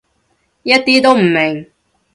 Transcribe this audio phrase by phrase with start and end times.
[0.63, 1.67] 一啲都唔明